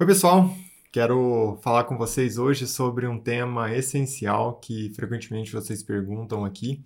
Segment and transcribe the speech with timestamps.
[0.00, 0.54] Oi, pessoal!
[0.92, 6.84] Quero falar com vocês hoje sobre um tema essencial que frequentemente vocês perguntam aqui,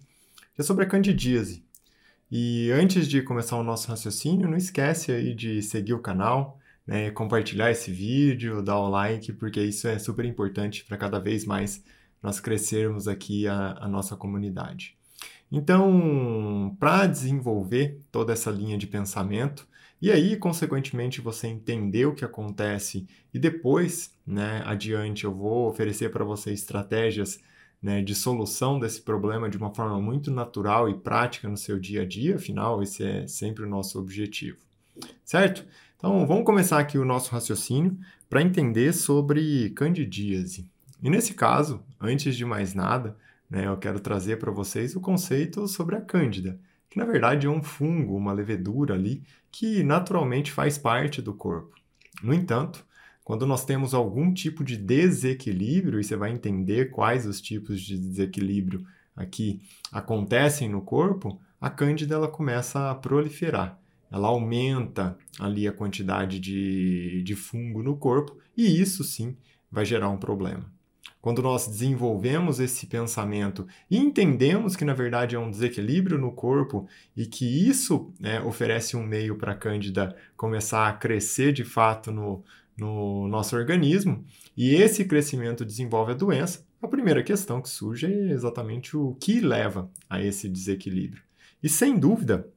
[0.54, 1.62] que é sobre a candidíase.
[2.30, 7.10] E antes de começar o nosso raciocínio, não esquece aí de seguir o canal, né,
[7.10, 11.84] compartilhar esse vídeo, dar o like, porque isso é super importante para cada vez mais
[12.22, 14.96] nós crescermos aqui a, a nossa comunidade.
[15.52, 19.68] Então, para desenvolver toda essa linha de pensamento,
[20.02, 26.10] e aí, consequentemente, você entender o que acontece e depois, né, adiante, eu vou oferecer
[26.10, 27.40] para você estratégias
[27.80, 32.02] né, de solução desse problema de uma forma muito natural e prática no seu dia
[32.02, 34.58] a dia, afinal, esse é sempre o nosso objetivo.
[35.24, 35.64] Certo?
[35.96, 37.96] Então, vamos começar aqui o nosso raciocínio
[38.28, 40.68] para entender sobre candidíase.
[41.00, 43.16] E nesse caso, antes de mais nada,
[43.48, 46.58] né, eu quero trazer para vocês o conceito sobre a cândida
[46.92, 51.74] que na verdade é um fungo, uma levedura ali, que naturalmente faz parte do corpo.
[52.22, 52.84] No entanto,
[53.24, 57.96] quando nós temos algum tipo de desequilíbrio, e você vai entender quais os tipos de
[57.96, 58.84] desequilíbrio
[59.16, 63.80] aqui acontecem no corpo, a cândida ela começa a proliferar.
[64.10, 69.34] Ela aumenta ali a quantidade de, de fungo no corpo, e isso sim
[69.70, 70.70] vai gerar um problema.
[71.22, 76.88] Quando nós desenvolvemos esse pensamento e entendemos que, na verdade, é um desequilíbrio no corpo
[77.16, 82.10] e que isso né, oferece um meio para a Cândida começar a crescer de fato
[82.10, 82.42] no,
[82.76, 84.24] no nosso organismo,
[84.56, 89.40] e esse crescimento desenvolve a doença, a primeira questão que surge é exatamente o que
[89.40, 91.22] leva a esse desequilíbrio.
[91.62, 92.48] E sem dúvida,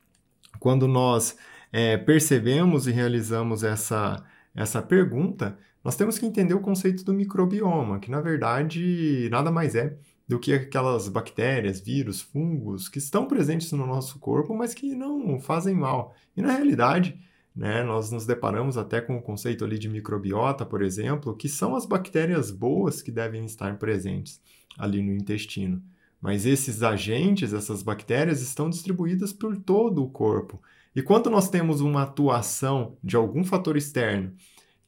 [0.60, 1.38] quando nós
[1.72, 5.56] é, percebemos e realizamos essa, essa pergunta,
[5.86, 9.96] nós temos que entender o conceito do microbioma, que na verdade nada mais é
[10.28, 15.40] do que aquelas bactérias, vírus, fungos que estão presentes no nosso corpo, mas que não
[15.40, 16.16] fazem mal.
[16.36, 17.20] E na realidade,
[17.56, 21.76] né, nós nos deparamos até com o conceito ali de microbiota, por exemplo, que são
[21.76, 24.42] as bactérias boas que devem estar presentes
[24.80, 25.84] ali no intestino.
[26.20, 30.60] Mas esses agentes, essas bactérias, estão distribuídas por todo o corpo.
[30.96, 34.34] E quando nós temos uma atuação de algum fator externo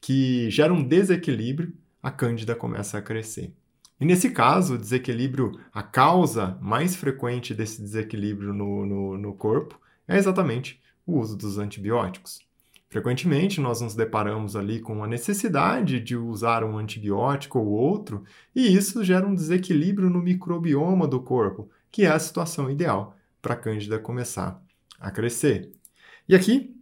[0.00, 1.72] que gera um desequilíbrio,
[2.02, 3.52] a cândida começa a crescer.
[4.00, 9.78] E nesse caso, o desequilíbrio, a causa mais frequente desse desequilíbrio no, no, no corpo
[10.06, 12.38] é exatamente o uso dos antibióticos.
[12.88, 18.74] Frequentemente, nós nos deparamos ali com a necessidade de usar um antibiótico ou outro, e
[18.74, 23.58] isso gera um desequilíbrio no microbioma do corpo, que é a situação ideal para a
[23.58, 24.62] cândida começar
[24.98, 25.70] a crescer.
[26.26, 26.74] E aqui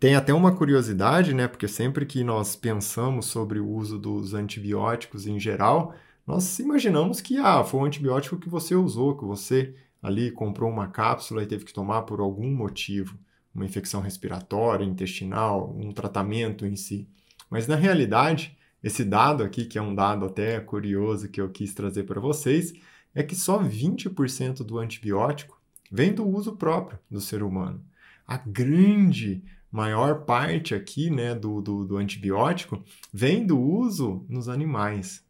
[0.00, 1.46] tem até uma curiosidade, né?
[1.46, 5.94] Porque sempre que nós pensamos sobre o uso dos antibióticos em geral,
[6.26, 10.88] nós imaginamos que ah, foi um antibiótico que você usou, que você ali comprou uma
[10.88, 13.18] cápsula e teve que tomar por algum motivo,
[13.54, 17.06] uma infecção respiratória, intestinal, um tratamento em si.
[17.50, 21.74] Mas na realidade, esse dado aqui, que é um dado até curioso que eu quis
[21.74, 22.72] trazer para vocês,
[23.14, 25.60] é que só 20% do antibiótico
[25.92, 27.84] vem do uso próprio do ser humano.
[28.26, 32.82] A grande maior parte aqui né, do, do, do antibiótico
[33.12, 35.24] vem do uso nos animais.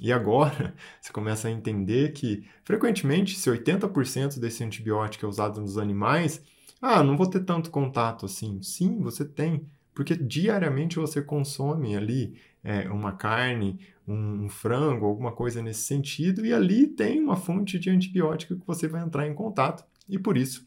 [0.00, 5.78] E agora você começa a entender que, frequentemente, se 80% desse antibiótico é usado nos
[5.78, 6.42] animais,
[6.80, 8.60] ah, não vou ter tanto contato assim.
[8.62, 12.34] Sim, você tem, porque diariamente você consome ali
[12.64, 17.78] é, uma carne, um, um, frango, alguma coisa nesse sentido, e ali tem uma fonte
[17.78, 20.66] de antibiótico que você vai entrar em contato, e por isso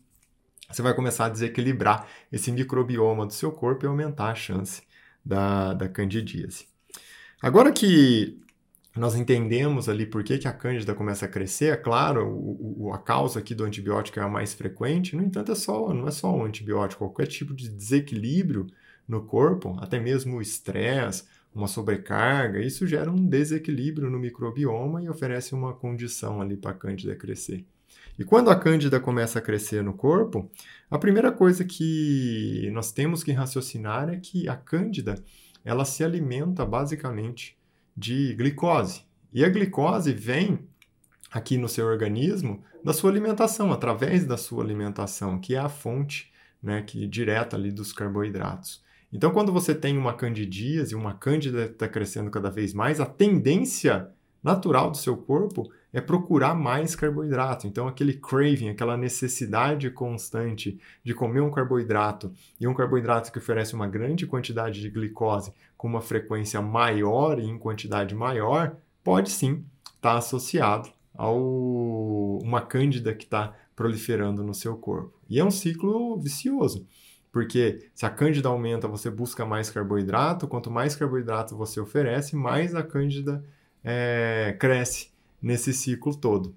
[0.70, 4.82] você vai começar a desequilibrar esse microbioma do seu corpo e aumentar a chance
[5.24, 6.66] da, da candidíase.
[7.42, 8.40] Agora que
[8.96, 12.94] nós entendemos ali por que, que a cândida começa a crescer, é claro, o, o,
[12.94, 16.12] a causa aqui do antibiótico é a mais frequente, no entanto, é só, não é
[16.12, 18.68] só um antibiótico, qualquer tipo de desequilíbrio
[19.08, 25.10] no corpo, até mesmo o estresse, uma sobrecarga, isso gera um desequilíbrio no microbioma e
[25.10, 27.66] oferece uma condição ali para a cândida crescer.
[28.18, 30.50] E quando a cândida começa a crescer no corpo,
[30.90, 35.16] a primeira coisa que nós temos que raciocinar é que a cândida
[35.64, 37.58] ela se alimenta basicamente
[37.96, 39.04] de glicose.
[39.34, 40.60] E a glicose vem
[41.32, 46.32] aqui no seu organismo da sua alimentação, através da sua alimentação, que é a fonte
[46.64, 48.84] né, que direta ali dos carboidratos.
[49.12, 54.10] Então, quando você tem uma candidíase, uma cândida está crescendo cada vez mais, a tendência
[54.44, 57.68] natural do seu corpo é procurar mais carboidrato.
[57.68, 63.74] Então, aquele craving, aquela necessidade constante de comer um carboidrato e um carboidrato que oferece
[63.74, 68.76] uma grande quantidade de glicose com uma frequência maior e em quantidade maior,
[69.06, 75.18] pode sim estar tá associado a uma cândida que está proliferando no seu corpo.
[75.30, 76.86] E é um ciclo vicioso,
[77.32, 82.76] Porque se a cândida aumenta, você busca mais carboidrato, quanto mais carboidrato você oferece, mais
[82.76, 83.42] a cândida
[83.82, 85.15] é, cresce
[85.46, 86.56] nesse ciclo todo.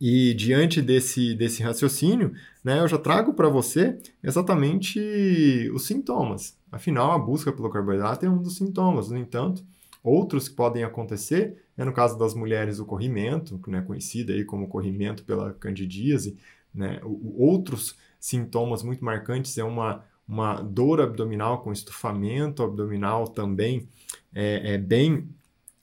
[0.00, 2.32] E diante desse, desse raciocínio,
[2.62, 6.56] né, eu já trago para você exatamente os sintomas.
[6.70, 9.10] Afinal, a busca pelo carboidrato é um dos sintomas.
[9.10, 9.64] No entanto,
[10.04, 14.68] outros que podem acontecer é no caso das mulheres o corrimento, né, conhecido aí como
[14.68, 16.36] corrimento pela candidíase.
[16.72, 17.00] Né,
[17.36, 23.88] outros sintomas muito marcantes é uma, uma dor abdominal com estufamento abdominal também
[24.32, 25.28] é, é bem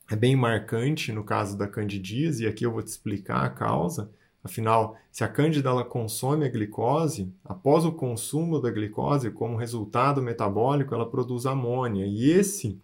[0.09, 4.11] é bem marcante no caso da candidíase, e aqui eu vou te explicar a causa.
[4.43, 10.21] Afinal, se a cândida ela consome a glicose, após o consumo da glicose, como resultado
[10.21, 12.05] metabólico, ela produz amônia.
[12.05, 12.79] E esse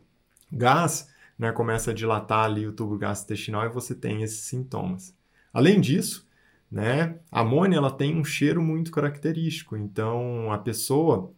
[0.52, 5.16] gás né, começa a dilatar ali o tubo gastrointestinal e você tem esses sintomas.
[5.54, 6.28] Além disso,
[6.70, 9.78] né, a amônia ela tem um cheiro muito característico.
[9.78, 11.32] Então, a pessoa,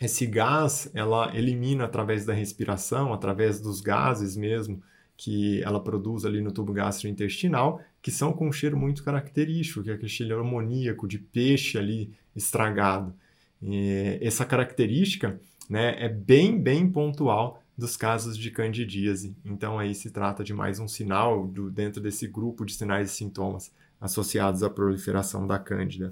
[0.00, 4.82] esse gás, ela elimina através da respiração, através dos gases mesmo,
[5.22, 9.90] que ela produz ali no tubo gastrointestinal, que são com um cheiro muito característico, que
[9.90, 13.12] é aquele cheiro amoníaco de peixe ali estragado.
[13.60, 15.38] E essa característica
[15.68, 19.36] né, é bem, bem pontual dos casos de candidíase.
[19.44, 23.14] Então aí se trata de mais um sinal do, dentro desse grupo de sinais e
[23.14, 23.70] sintomas
[24.00, 26.08] associados à proliferação da cândida.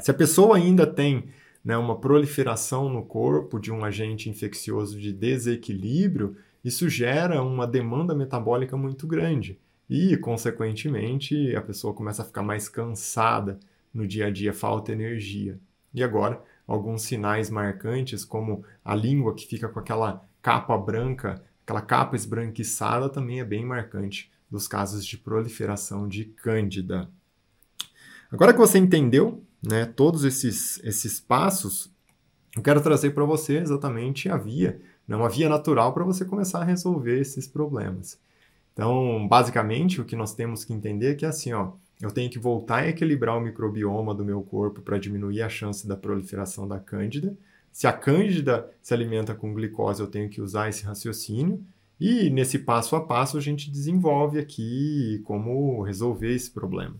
[0.00, 1.28] Se a pessoa ainda tem
[1.64, 8.14] né, uma proliferação no corpo de um agente infeccioso de desequilíbrio, isso gera uma demanda
[8.14, 13.60] metabólica muito grande e, consequentemente, a pessoa começa a ficar mais cansada
[13.92, 15.58] no dia a dia, falta energia.
[15.92, 21.82] E agora, alguns sinais marcantes, como a língua que fica com aquela capa branca, aquela
[21.82, 27.08] capa esbranquiçada, também é bem marcante dos casos de proliferação de cândida.
[28.32, 31.92] Agora que você entendeu né, todos esses, esses passos,
[32.56, 36.60] eu quero trazer para você exatamente a via é uma via natural para você começar
[36.60, 38.18] a resolver esses problemas.
[38.72, 42.38] Então, basicamente, o que nós temos que entender é que assim, ó, eu tenho que
[42.38, 46.78] voltar a equilibrar o microbioma do meu corpo para diminuir a chance da proliferação da
[46.78, 47.36] cândida.
[47.72, 51.64] Se a cândida se alimenta com glicose, eu tenho que usar esse raciocínio.
[52.00, 56.96] E nesse passo a passo a gente desenvolve aqui como resolver esse problema.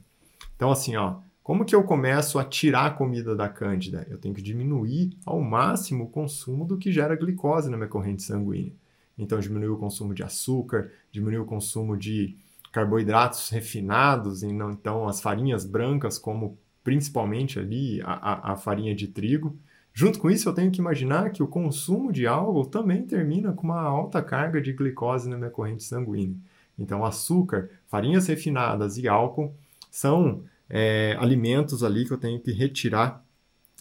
[0.56, 4.06] Então, assim, ó, como que eu começo a tirar a comida da cândida?
[4.08, 8.23] Eu tenho que diminuir ao máximo o consumo do que gera glicose na minha corrente
[8.23, 8.73] sanguínea.
[9.19, 12.35] Então, diminuir o consumo de açúcar, diminuir o consumo de
[12.73, 19.55] carboidratos refinados, então as farinhas brancas, como principalmente ali a, a, a farinha de trigo.
[19.93, 23.64] Junto com isso, eu tenho que imaginar que o consumo de álcool também termina com
[23.64, 26.38] uma alta carga de glicose na minha corrente sanguínea.
[26.79, 29.55] Então, açúcar, farinhas refinadas e álcool
[29.91, 33.25] são é, alimentos ali que eu tenho que retirar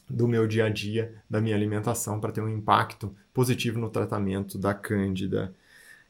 [0.09, 4.57] do meu dia a dia, da minha alimentação, para ter um impacto positivo no tratamento
[4.57, 5.53] da cândida.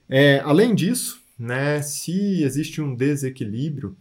[0.09, 3.95] É, além disso, né, se existe um desequilíbrio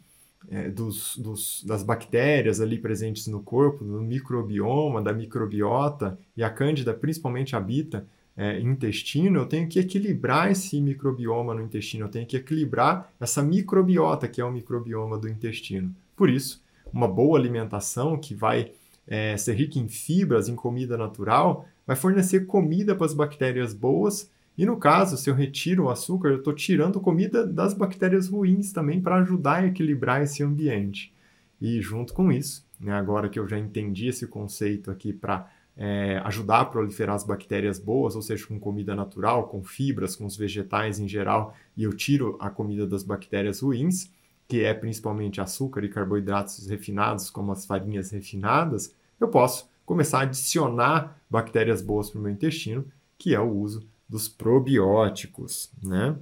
[0.51, 6.51] é, dos, dos, das bactérias ali presentes no corpo, do microbioma, da microbiota, e a
[6.51, 12.27] cândida principalmente habita é, intestino, eu tenho que equilibrar esse microbioma no intestino, eu tenho
[12.27, 15.95] que equilibrar essa microbiota, que é o microbioma do intestino.
[16.17, 16.63] Por isso,
[16.93, 18.73] uma boa alimentação que vai
[19.07, 24.31] é, ser rica em fibras, em comida natural, vai fornecer comida para as bactérias boas.
[24.57, 28.73] E no caso, se eu retiro o açúcar, eu estou tirando comida das bactérias ruins
[28.73, 31.13] também para ajudar a equilibrar esse ambiente.
[31.61, 36.21] E junto com isso, né, agora que eu já entendi esse conceito aqui para é,
[36.25, 40.37] ajudar a proliferar as bactérias boas, ou seja, com comida natural, com fibras, com os
[40.37, 44.11] vegetais em geral, e eu tiro a comida das bactérias ruins,
[44.53, 50.23] que é principalmente açúcar e carboidratos refinados, como as farinhas refinadas, eu posso começar a
[50.25, 52.85] adicionar bactérias boas para o meu intestino,
[53.17, 55.73] que é o uso dos probióticos.
[55.83, 56.15] Né?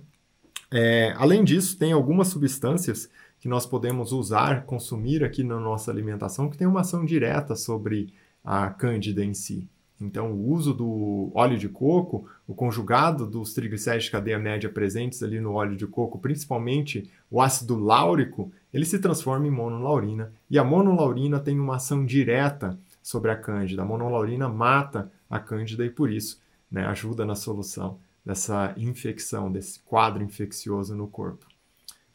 [0.71, 3.11] É, além disso, tem algumas substâncias
[3.41, 8.15] que nós podemos usar, consumir aqui na nossa alimentação, que tem uma ação direta sobre
[8.45, 9.69] a cândida em si.
[10.01, 15.23] Então, o uso do óleo de coco, o conjugado dos triglicéridos de cadeia média presentes
[15.23, 20.33] ali no óleo de coco, principalmente o ácido láurico, ele se transforma em monolaurina.
[20.51, 23.83] E a monolaurina tem uma ação direta sobre a cândida.
[23.83, 26.41] A monolaurina mata a cândida e, por isso,
[26.71, 31.47] né, ajuda na solução dessa infecção, desse quadro infeccioso no corpo.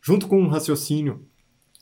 [0.01, 1.25] Junto com um raciocínio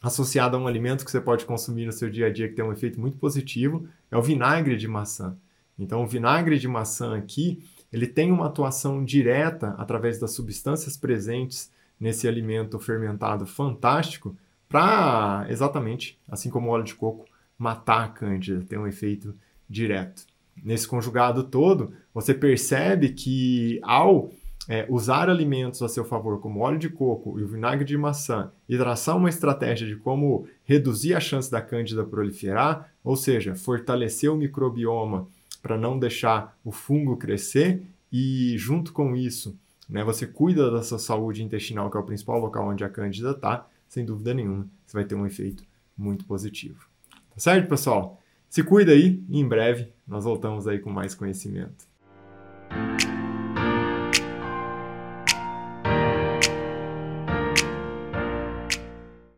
[0.02, 2.66] associado a um alimento que você pode consumir no seu dia a dia que tem
[2.66, 5.38] um efeito muito positivo, é o vinagre de maçã.
[5.78, 11.72] Então, o vinagre de maçã aqui, ele tem uma atuação direta através das substâncias presentes
[12.00, 14.36] nesse alimento fermentado fantástico
[14.68, 17.26] para exatamente, assim como o óleo de coco,
[17.58, 19.36] matar a cândida, ter um efeito
[19.70, 20.26] direto.
[20.64, 24.32] nesse conjugado todo, você percebe que ao
[24.68, 28.52] é, usar alimentos a seu favor, como óleo de coco e o vinagre de maçã,
[28.68, 34.32] e traçar uma estratégia de como reduzir a chance da cândida proliferar, ou seja, fortalecer
[34.32, 35.28] o microbioma
[35.64, 39.58] para não deixar o fungo crescer, e junto com isso,
[39.90, 43.32] né, você cuida da sua saúde intestinal, que é o principal local onde a cândida
[43.32, 45.64] está, sem dúvida nenhuma, você vai ter um efeito
[45.98, 46.86] muito positivo.
[47.10, 48.22] Tá certo, pessoal?
[48.50, 51.88] Se cuida aí e em breve nós voltamos aí com mais conhecimento.